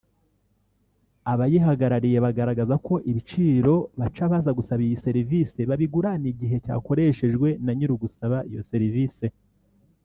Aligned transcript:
abayihagarariye 1.31 2.17
bagaragaza 2.25 2.75
ko 2.87 2.93
ibiciro 3.09 3.75
baca 3.99 4.21
abaza 4.27 4.51
gusaba 4.57 4.81
iyi 4.87 5.01
serivise 5.05 5.59
babigurana 5.69 6.25
igihe 6.33 6.55
cyagakoreshejwe 6.63 7.47
na 7.63 7.71
nyir’ugusaba 7.77 8.37
iyo 8.49 8.61
serivise 8.71 9.25